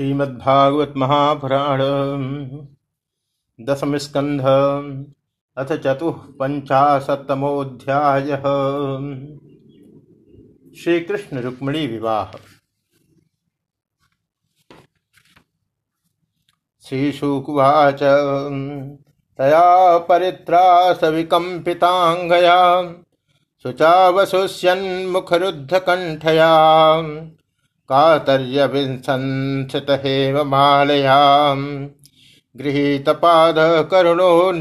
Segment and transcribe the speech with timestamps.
[0.00, 1.80] श्रीमद्भागवत महापुराण
[3.60, 4.42] दशम स्कंध
[5.56, 8.42] अथ चतुःपञ्चाशत्तमोऽध्याय।
[10.76, 12.38] श्रीकृष्ण रुक्मिणी विवाह।
[16.80, 18.02] श्रीशुकुवाच।
[19.38, 19.98] तया
[27.92, 28.96] सविकम्पिताङ्गया शुचावशुष्यन्मुखरुद्धकण्ठया
[30.16, 31.88] कातर्यविंसंसितहेममालयाम्
[32.56, 33.54] गृहीतपाद
[33.90, 34.52] करुणो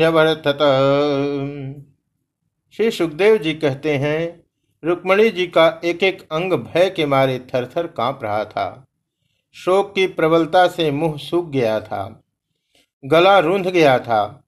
[2.72, 4.44] श्री सुखदेव जी कहते हैं,
[4.84, 8.88] रुक्मणी जी का एक एक अंग भय के मारे थरथर काँप रहा था।
[9.54, 12.24] शोक की प्रबलता से मुँह सूख गया था।
[13.06, 14.44] गला रूंध गया था।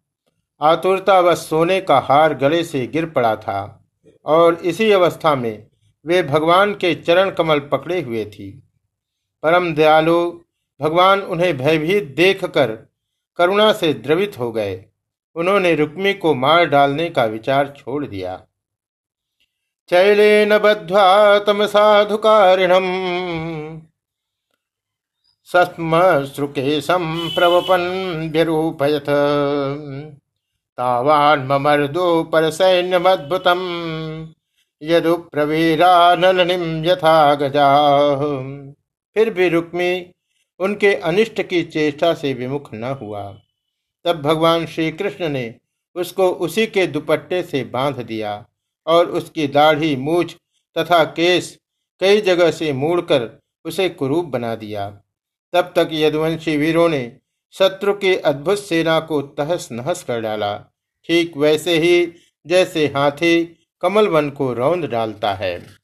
[0.61, 3.85] आतुरता व सोने का हार गले से गिर पड़ा था
[4.25, 5.67] और इसी अवस्था में
[6.05, 8.63] वे भगवान के चरण कमल पकड़े हुए थी।
[9.43, 10.39] परम दयालु,
[10.81, 12.71] भगवान उन्हें भयभीत देखकर
[13.37, 14.85] करुणा से द्रवित हो गए।
[15.35, 18.41] उन्होंने रुक्मी को मार डालने का विचार छोड़ दिया।
[19.89, 22.85] चैलेन बद्ध्वा तम साधुकारिणम।
[25.43, 27.81] सस्मश्रुकेशम प्रवपन
[28.33, 29.09] व्यरूपयथ
[30.77, 33.59] तावान ममर्दो पर सैन्यमद्भुतम
[34.81, 37.67] यदु प्रवीरा नलनिम यथा गजा।
[39.15, 40.11] फिर भी रुक्मी
[40.59, 43.41] उनके अनिष्ट की चेष्टा से विमुख न हुआ।
[44.05, 45.55] तब भगवान श्री कृष्ण ने
[45.95, 48.45] उसको उसी के दुपट्टे से बाँध दिया
[48.87, 50.35] और उसकी दाढ़ी, मूछ
[50.77, 51.57] तथा केस
[51.99, 54.89] कई जगह से मोड़कर उसे कुरूप बना दिया।
[55.53, 57.17] तब तक यदुवंशी वीरों ने
[57.51, 60.57] शत्रु की अद्भुत सेना को तहस नहस कर डाला।
[61.05, 62.13] ठीक वैसे ही
[62.47, 63.43] जैसे हाथी
[63.81, 65.80] कमल वन को रौंद डालता है।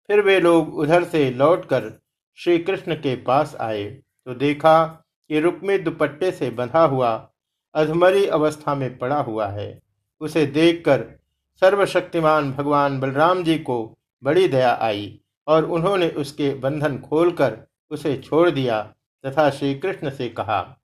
[0.08, 2.00] फिर वे लोग उधर से लौटकर
[2.36, 7.30] श्री कृष्ण के पास आए। तो देखा कि रुक्मी दुपट्टे से बंधा हुआ,
[7.76, 9.82] अधमरी अवस्था में पड़ा हुआ है।
[10.22, 11.21] उसे देखकर
[11.62, 17.58] सर्वशक्तिमान भगवान बलराम जी को बड़ी दया आई और उन्होंने उसके बंधन खोलकर
[17.92, 18.94] उसे छोड़ दिया
[19.26, 20.78] तथा श्री कृष्ण से कहा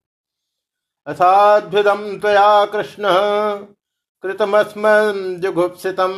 [1.08, 3.04] असाध्युदम त्वया कृष्ण
[4.22, 6.14] कृतमस्मजुगुप्सितम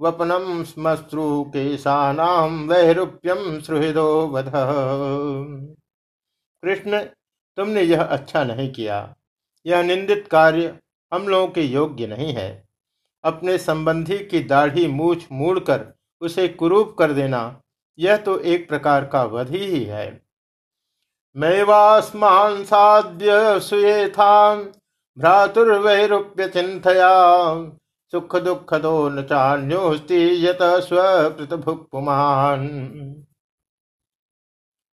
[0.00, 4.52] वपनम स्मश्रु केशानाम वैरूप्यम सुहृदो वध।
[6.62, 7.02] कृष्ण,
[7.56, 9.16] तुमने यह अच्छा नहीं किया।
[9.66, 10.78] यह निंदित कार्य
[11.12, 12.63] हम लोगों के योग्य नहीं है।
[13.24, 15.86] अपने संबंधी की दाढ़ी मूछ मूड़कर
[16.22, 17.60] उसे कुरूप कर देना,
[17.98, 20.06] यह तो एक प्रकार का वधि ही है।
[21.36, 23.60] मैवास्मान साध्य
[25.16, 27.10] भ्रातुर्वैरूप्य चिंतया
[28.12, 32.64] सुख दुख दो न चान्योस्ति यत स्वृतभुक्पुमान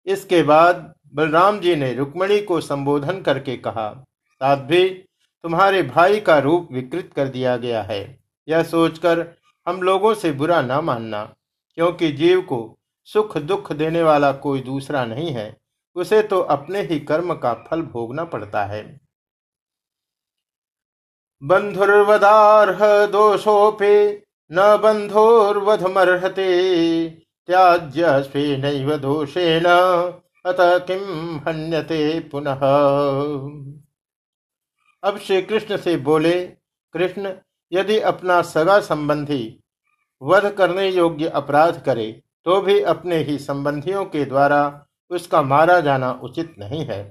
[0.07, 3.89] इसके बाद बलराम जी ने रुक्मणी को संबोधन करके कहा,
[4.41, 4.89] साध्वी,
[5.43, 8.20] तुम्हारे भाई का रूप विकृत कर दिया गया है।
[8.51, 9.25] यह सोचकर
[9.67, 11.23] हम लोगों से बुरा न मानना,
[11.77, 15.57] क्योंकि जीव को सुख दुख देने वाला कोई दूसरा नहीं है,
[15.95, 18.83] उसे तो अपने ही कर्म का फल भोगना पड़ता है।
[21.41, 23.95] बंधुर्वदारह दोषोपे
[24.51, 26.47] न बंधोर्वधमर्हते
[27.49, 29.65] त्याज्य स्वेन दोषेण,
[30.45, 32.61] अतः किम हन्यते पुनः।
[35.03, 36.33] अब श्री कृष्ण से बोले,
[36.93, 37.33] कृष्ण
[37.71, 39.43] यदि अपना सगा संबंधी
[40.21, 42.11] वध करने योग्य अपराध करे
[42.45, 44.61] तो भी अपने ही संबंधियों के द्वारा
[45.11, 47.01] उसका मारा जाना उचित नहीं है।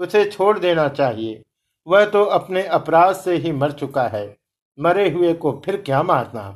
[0.00, 1.42] उसे छोड़ देना चाहिए।
[1.86, 4.24] वह तो अपने अपराध से ही मर चुका है।
[4.78, 6.48] मरे हुए को फिर क्या मारना?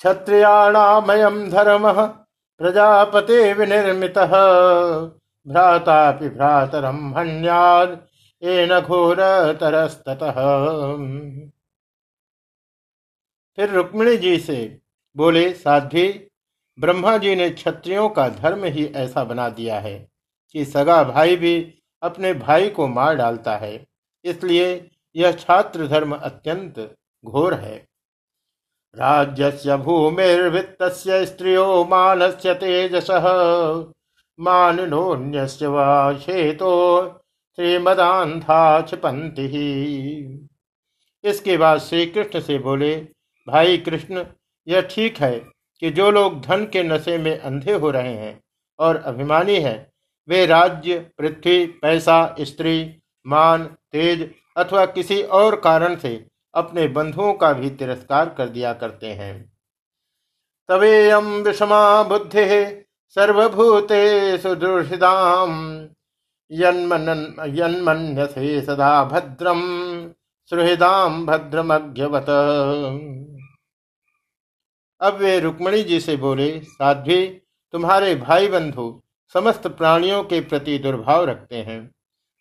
[0.00, 1.92] क्षत्रियाणामयम धर्म
[2.60, 4.18] प्रजापते विनिर्मित।
[5.46, 7.98] भ्राता भ्रातरम हन्याद
[8.82, 9.16] घोर
[9.52, 10.40] तरस्तः
[13.60, 14.78] फिर रुक्मिणी जी से
[15.16, 16.26] बोले, साध्वी,
[16.78, 20.08] ब्रह्मा जी ने क्षत्रियों का धर्म ही ऐसा बना दिया है
[20.52, 23.86] कि सगा भाई भी अपने भाई को मार डालता है।
[24.24, 27.76] इसलिए यह छात्र धर्म अत्यंत घोर है।
[28.94, 33.10] राज्य भूमिर्वित्त स्त्रियो मानस्य तेजस।
[34.40, 36.74] मानोन्य वाेतो
[37.56, 39.46] श्रीमदांधा क्षिपंति
[41.24, 44.24] इसके बाद श्री कृष्ण से बोले भाई कृष्ण,
[44.66, 45.38] यह ठीक है
[45.82, 48.40] कि जो लोग धन के नशे में अंधे हो रहे हैं
[48.78, 49.86] और अभिमानी हैं,
[50.28, 52.96] वे राज्य, पृथ्वी, पैसा, स्त्री,
[53.26, 59.06] मान, तेज अथवा किसी और कारण से अपने बंधुओं का भी तिरस्कार कर दिया करते
[59.06, 59.52] हैं।
[60.68, 62.46] तवेयम विषमा बुद्धि
[63.16, 65.52] सर्वभूते सुदृषिदाम
[67.50, 69.60] यन्मन्यसे सदा भद्रम।
[70.50, 72.28] सुहृदाम भद्रमज्ञवत
[75.00, 77.26] अब वे रुक्मणी जी से बोले, साध्वी,
[77.72, 79.02] तुम्हारे भाई बंधु
[79.34, 81.90] समस्त प्राणियों के प्रति दुर्भाव रखते हैं।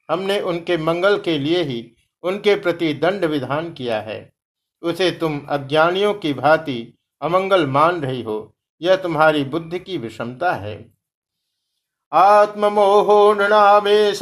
[0.10, 1.92] हमने उनके मंगल के लिए ही
[2.24, 4.34] उनके प्रति दंड विधान किया है।
[4.82, 10.94] उसे तुम अज्ञानियों की भांति अमंगल मान रही हो, यह तुम्हारी बुद्धि की विषमता है।
[12.14, 14.20] आत्ममोहो नृणामेश,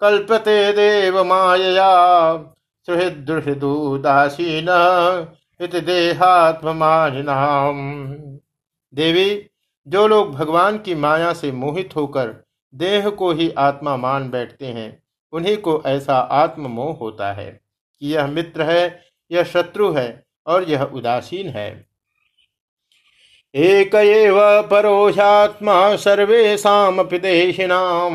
[0.00, 1.90] कल्पते देव मायया
[2.88, 4.68] सुहृदुहृदुदासीन
[5.60, 5.74] इत
[8.92, 9.46] देवी,
[9.86, 12.28] जो लोग भगवान की माया से मोहित होकर
[12.74, 15.02] देह को ही आत्मा मान बैठते हैं,
[15.32, 17.50] उन्हीं को ऐसा आत्म मोह होता है
[18.02, 21.68] कि यह मित्र है, यह शत्रु है और यह उदासीन है।
[23.54, 23.90] एक
[24.70, 28.14] परोषात्मा सर्वेशापि देशिनाम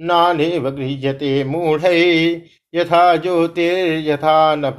[0.00, 1.80] नानेव गृह्यते मूढ़
[2.74, 4.76] यथा ज्योतिर्यथा नभ।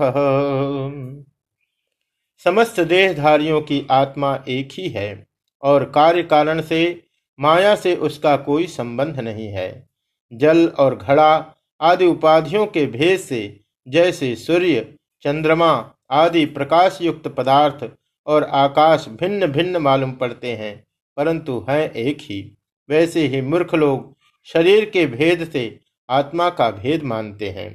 [2.46, 5.28] समस्त देहधारियों की आत्मा एक ही है
[5.64, 7.02] और कार्य कारण से,
[7.40, 9.88] माया से उसका कोई संबंध नहीं है।
[10.32, 14.94] जल और घड़ा आदि उपाधियों के भेद से, जैसे सूर्य,
[15.24, 15.72] चंद्रमा
[16.12, 17.90] आदि प्रकाश युक्त पदार्थ
[18.28, 20.74] और आकाश भिन्न भिन्न मालूम पड़ते हैं,
[21.18, 22.42] परंतु हैं एक ही।
[22.90, 24.16] वैसे ही मूर्ख लोग
[24.48, 27.70] शरीर के भेद से आत्मा का भेद मानते हैं।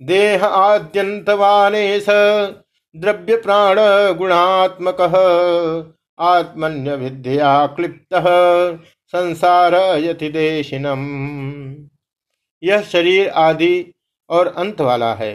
[0.00, 2.06] देह आद्यंतवाने स
[2.94, 3.76] द्रव्य प्राण
[4.16, 5.00] गुणात्मक,
[6.18, 8.14] आत्मन्य विद्या क्लिप्त,
[9.14, 11.04] संसार यतिदेशिनम
[12.62, 13.94] यह शरीर आदि
[14.30, 15.34] और अंत वाला है।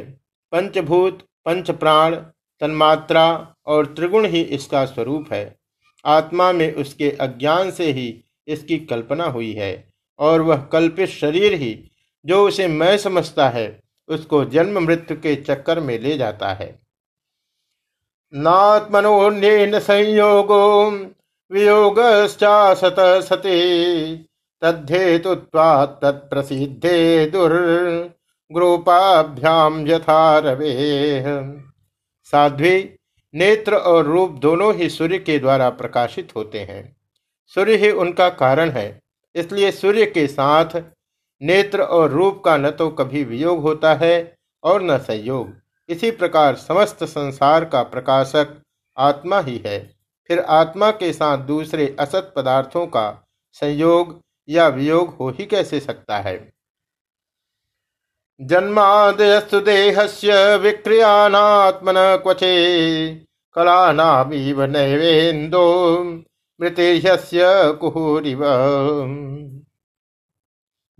[0.54, 2.16] पंचभूत पंच प्राण
[2.62, 3.26] तन्मात्रा
[3.66, 5.56] और त्रिगुण ही इसका स्वरूप है।
[6.06, 9.72] आत्मा में उसके अज्ञान से ही इसकी कल्पना हुई है
[10.20, 11.74] और वह कल्पित शरीर ही
[12.26, 13.80] जो उसे मैं समझता है,
[14.10, 16.68] उसको जन्म मृत्यु के चक्कर में ले जाता है।
[18.34, 20.90] नात्मनोन्येन संयोगो
[21.52, 23.60] वियोगश्चासत सते
[24.62, 27.26] तद्धेतुत्वात् तत्प्रसिद्धे
[29.88, 30.74] यथा रवे।
[32.28, 32.90] साध्वी,
[33.34, 36.96] नेत्र और रूप दोनों ही सूर्य के द्वारा प्रकाशित होते हैं।
[37.56, 39.00] सूर्य ही उनका कारण है,
[39.36, 40.82] इसलिए सूर्य के साथ
[41.44, 45.54] नेत्र और रूप का न तो कभी वियोग होता है और न संयोग।
[45.90, 48.62] इसी प्रकार समस्त संसार का प्रकाशक
[48.98, 49.96] आत्मा ही है।
[50.28, 56.18] फिर आत्मा के साथ दूसरे असत पदार्थों का संयोग या वियोग हो ही कैसे सकता
[56.18, 56.54] है?
[58.42, 62.54] जन्मादयस्तु देहस्य विक्रियानात्मन क्वचे
[63.56, 66.04] कलानामीव नैवेन्दो
[66.62, 67.42] मृतेह्यस्य
[67.74, 68.44] कुहूरिव।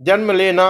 [0.04, 0.66] जन्म लेना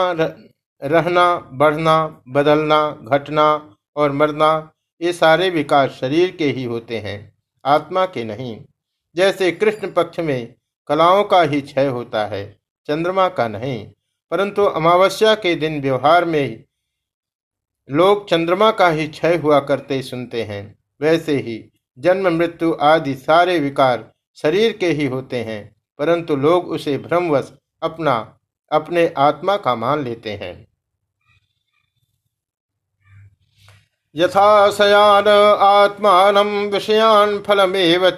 [0.83, 7.33] रहना, बढ़ना, बदलना, घटना और मरना, ये सारे विकार शरीर के ही होते हैं,
[7.65, 8.59] आत्मा के नहीं।
[9.17, 10.55] जैसे कृष्ण पक्ष में
[10.89, 12.45] कलाओं का ही क्षय होता है,
[12.89, 13.87] चंद्रमा का नहीं,
[14.31, 16.65] परंतु अमावस्या के दिन व्यवहार में
[17.89, 21.63] लोग चंद्रमा का ही क्षय हुआ करते सुनते हैं। वैसे ही
[21.99, 28.34] जन्म, मृत्यु आदि सारे विकार शरीर के ही होते हैं, परंतु लोग उसे भ्रमवश अपना
[28.71, 30.55] अपने आत्मा का मान लेते हैं।
[34.15, 35.29] यथा सयान
[35.63, 38.09] आत्मान विषयान फलमेव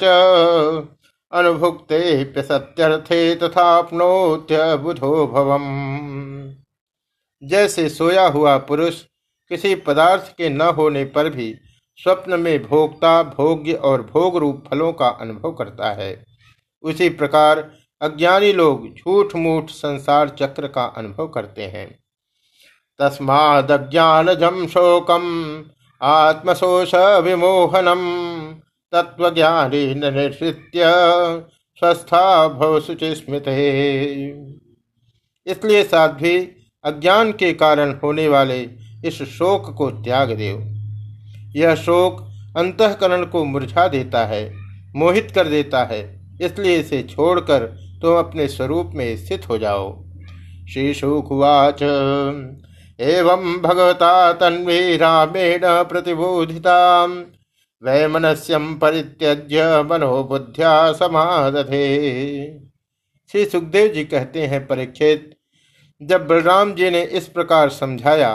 [1.33, 5.65] अनुभुक्ते सत्यर्थे तथापनोत्य बुधो भवम
[7.43, 9.03] जैसे सोया हुआ पुरुष
[9.51, 11.55] किसी पदार्थ के न होने पर भी
[11.99, 16.25] स्वप्न में भोक्ता भोग्य और भोग रूप फलों का अनुभव करता है,
[16.85, 17.61] उसी प्रकार
[18.01, 21.87] अज्ञानी लोग झूठ मूठ संसार चक्र का अनुभव करते हैं।
[23.01, 25.25] तस्मादज्ञानजम शोकम,
[26.01, 28.03] आत्मशोष विमोहनम
[28.93, 30.85] तत्वज्ञानी निर्षित्य
[31.83, 33.45] स्वस्था भव स्मृत
[35.47, 36.37] इसलिए साध्वी,
[36.85, 38.61] अज्ञान के कारण होने वाले
[39.05, 40.61] इस शोक को त्याग देव।
[41.57, 42.21] यह शोक
[42.57, 44.55] अंतकरण को मुरझा देता है,
[44.97, 46.01] मोहित कर देता है,
[46.43, 50.05] इसलिए इसे छोड़कर तुम अपने स्वरूप में स्थित हो जाओ।
[50.73, 51.83] श्री शुकुवाच
[53.01, 57.05] एवं भगवता तन्वी रामेण प्रतिबोधिता।
[57.83, 61.87] वैमनस्यम परित्यज्य मनोबुद्ध्या समाधे
[63.31, 65.31] श्री सुखदेव जी कहते हैं, परीक्षित,
[66.03, 68.35] जब बलराम जी ने इस प्रकार समझाया,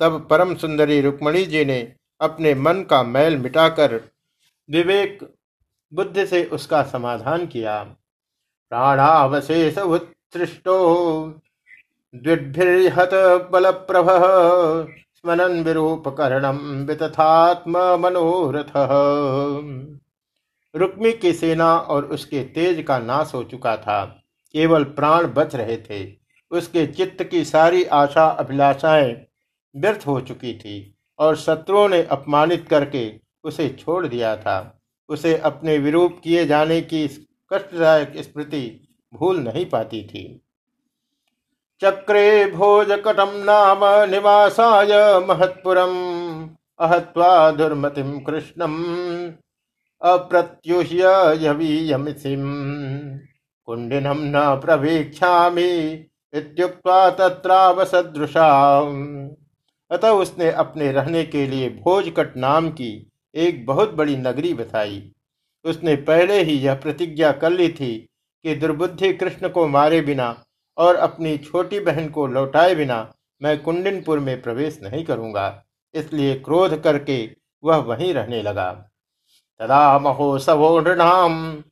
[0.00, 1.80] तब परम सुंदरी रुक्मणी जी ने
[2.20, 4.00] अपने मन का मैल मिटाकर
[4.68, 5.18] विवेक
[5.92, 7.96] बुद्धि से उसका समाधान किया।
[8.72, 10.76] प्राणावशेष उत्सृष्टो
[12.14, 13.10] द्विभिर्हत
[13.52, 14.06] बल प्रभ
[15.16, 18.70] स्मनन विरूपकरणम वितथात्म मनोरथ
[20.76, 24.04] रुक्मी की सेना और उसके तेज का नाश हो चुका था।
[24.52, 26.12] केवल प्राण बच रहे थे।
[26.50, 29.26] उसके चित्त की सारी आशा अभिलाषाएँ
[29.76, 33.12] व्यर्थ हो चुकी थी और शत्रुओं ने अपमानित करके
[33.44, 40.02] उसे छोड़ दिया था। उसे अपने विरूप किए जाने की कष्टदायक स्मृति भूल नहीं पाती
[40.02, 40.40] थी।
[41.80, 44.92] चक्रे भोजकटम नाम निवासाय
[45.28, 45.92] महत्पुरम,
[46.80, 48.74] अहत्वा दुर्मतिम कृष्णम,
[50.02, 51.02] अप्रत्युह्य
[51.46, 52.42] यवीयमिसिम।
[53.66, 55.48] कुंडिनम न प्रवीक्षा
[56.34, 58.78] इत्युक्त्वा तत्रावसदृशा
[59.90, 65.12] अतः उसने अपने रहने के लिए भोजकट नाम की एक बहुत बड़ी नगरी बताई
[65.64, 67.96] उसने पहले ही यह प्रतिज्ञा कर ली थी
[68.44, 70.44] कि दुर्बुद्धि कृष्ण को मारे बिना
[70.78, 75.64] और अपनी छोटी बहन को लौटाए बिना मैं कुंडिनपुर में प्रवेश नहीं करूँगा।
[75.94, 78.70] इसलिए क्रोध करके वह वहीं रहने लगा।
[79.60, 81.62] तदा महोत्सवो नृणाम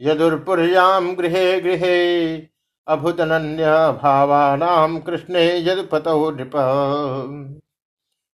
[0.00, 2.36] यदुर्पुर्याम गृह गृहे
[2.86, 3.66] अभुतनन्य
[4.02, 6.52] भावानाम कृष्ण यदुपतो नृप।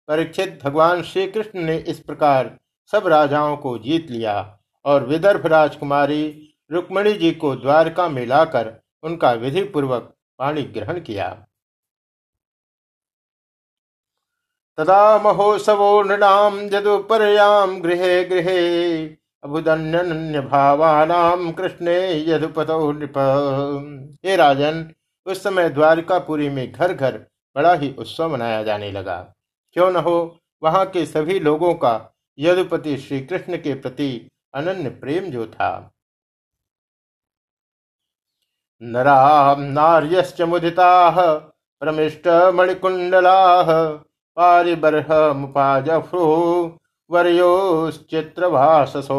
[0.07, 2.57] परीक्षित भगवान श्री कृष्ण ने इस प्रकार
[2.93, 6.23] सब राजाओं को जीत लिया। और विदर्भ राजकुमारी
[6.71, 8.73] रुक्मणी जी को द्वारका में लाकर
[9.03, 11.29] उनका विधि पूर्वक पाणी ग्रहण किया।
[14.77, 18.61] तदा महोत्सवो नृणाम जदुपर्याम गृहे गृहे
[19.43, 21.97] अभुदन्य भावानाम कृष्णे
[22.27, 23.17] यदुपतो नृप।
[24.25, 24.93] हे राजन,
[25.25, 27.17] उस समय द्वारकापुरी में घर घर
[27.55, 29.17] बड़ा ही उत्सव मनाया जाने लगा।
[29.75, 34.09] क्यों न हो, वहाँ के सभी लोगों का यदुपति श्री कृष्ण के प्रति
[34.53, 35.91] अनन्य प्रेम जो था।
[38.81, 41.39] नरा नार्यश्च मुदिताः
[41.81, 43.65] प्रमिष्टमणिकुण्डलाः
[44.37, 46.77] पारिबर्हमुपाजफ्रुः
[47.09, 49.15] वर्योश्चित्रभाससो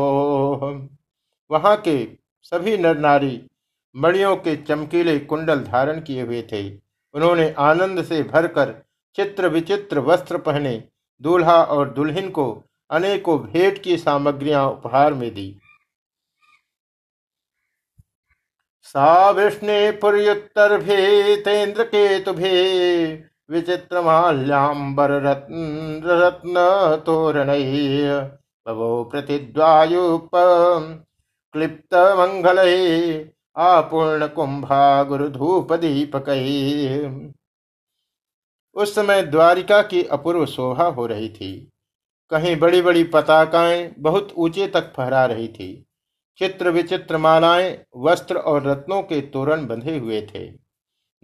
[1.51, 2.09] वहाँ के
[2.43, 3.47] सभी नर नारी
[3.95, 6.79] मणियों के चमकीले कुंडल धारण किए हुए थे।
[7.15, 8.83] उन्होंने आनंद से भरकर
[9.17, 10.85] चित्र विचित्र वस्त्र पहने,
[11.21, 15.59] दूल्हा और दुल्हन को अनेकों भेंट की सामग्रियाँ उपहार में दी।
[18.83, 21.37] सा विष्णे पुर्युत्तरभे
[21.83, 22.53] केतुभे
[23.51, 26.55] विचित्र माल्याम्बर रत्न रत्न
[27.07, 27.51] तोरण
[28.67, 30.31] बभो प्रतिद्वायुप,
[31.55, 32.59] क्लिप्त मंगल,
[33.57, 36.29] आपूर्ण कुंभा गुरुधूप दीपक।
[38.75, 41.72] उस समय द्वारिका की अपूर्व शोभा हो रही थी।
[42.31, 45.87] कहीं बड़ी बड़ी पताकाएँ बहुत ऊँचे तक फहरा रही थी।
[46.38, 50.47] चित्र विचित्र मालाएँ वस्त्र और रत्नों के तोरण बंधे हुए थे।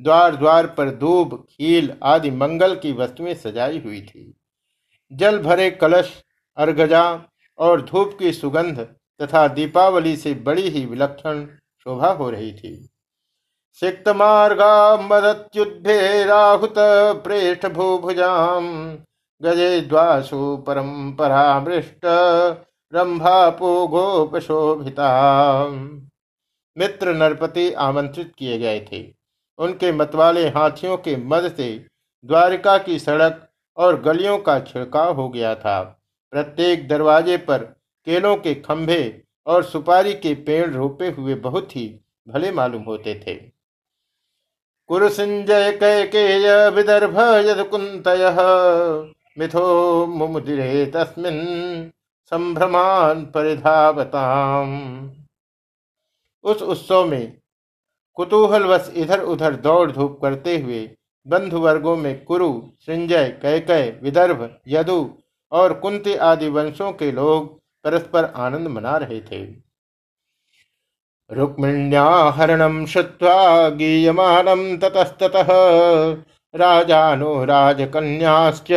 [0.00, 4.34] द्वार द्वार पर दूब खील आदि मंगल की वस्तुएँ सजाई हुई थी।
[5.12, 6.12] जल भरे कलश
[6.56, 7.02] अर्गजा
[7.58, 8.78] और धूप की सुगंध
[9.20, 12.74] तथा दीपावली से बड़ी ही विलक्षण शोभा हो रही थी।
[13.82, 16.74] सिक्त मार्गा मदत्युद्धे राहुत
[17.24, 18.66] प्रेष्ठ भूभुजाम।
[19.42, 22.06] गजे द्वासु परंपरा मृष्ट
[22.92, 23.80] रंभापोगोपशोभिता
[26.76, 29.00] मित्र नरपति आमंत्रित किए गए थे।
[29.58, 31.68] उनके मतवाले हाथियों के मद से
[32.24, 33.36] द्वारिका की सड़क
[33.76, 35.80] और गलियों का छिड़काव हो गया था।
[36.32, 37.58] प्रत्येक दरवाजे पर
[38.06, 41.86] केलों के खंभे और सुपारी के पेड़ रोपे हुए बहुत ही
[42.28, 43.34] भले मालूम होते थे।
[44.90, 48.06] कुरुसिंजय कैकेय विदर्भ यद कुंत
[49.38, 51.36] मिथो मुमुदिरे तस्मिन
[52.26, 54.70] संभ्रमान परिधावताम।
[56.44, 57.38] उस उत्सव में
[58.14, 60.90] कुतूहलवश इधर उधर दौड़ धूप करते हुए
[61.26, 65.18] बंधु वर्गों में कुरु, संजय, कैकय, विदर्भ, यदु
[65.52, 69.44] और कुंती आदि वंशों के लोग परस्पर आनंद मना रहे थे।
[71.30, 75.48] रुक्मिण्याहरणम श्रुवा गीयमानम ततस्ततः
[76.58, 78.72] राजानो राजकन्याश्च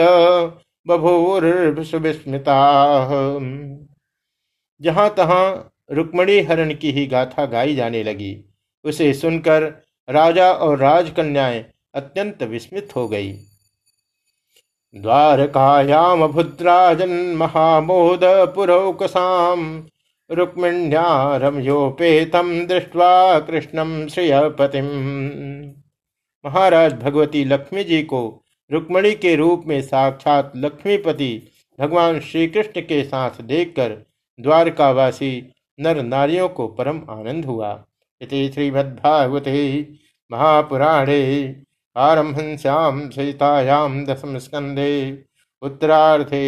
[0.88, 2.60] बभूर्विस्मिता
[4.82, 5.46] जहाँ तहां
[5.96, 8.34] रुक्मणी हरण की ही गाथा गाई जाने लगी।
[8.86, 9.64] उसे सुनकर
[10.10, 13.32] राजा और राजकन्याएँ अत्यंत विस्मित हो गई।
[14.96, 19.62] द्वारकायाम भुद्राजन महामोद पुरौकसाम
[20.30, 24.88] रुक्मिण्या रमयोपेतम दृष्ट्वा कृष्णम श्रियपतिम।
[26.46, 31.48] महाराज भगवती लक्ष्मी जी को रुक्मणी के रूप में साक्षात लक्ष्मीपति
[31.80, 34.06] भगवान श्री कृष्ण के साथ देखकर
[34.40, 37.86] द्वारकावासी नर नारियों को परम आनंद हुआ।
[38.22, 39.88] इति श्रीमद्भागवते
[40.32, 41.48] महापुराणे
[41.96, 45.24] पारमहंस्यां सहितायां दशम स्कंदे
[45.62, 46.44] उत्तरार्धे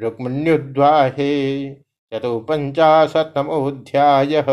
[0.00, 1.74] रुक्मण्युद्वाहे
[2.12, 4.46] चतुपञ्चाशत्तमोऽध्यायः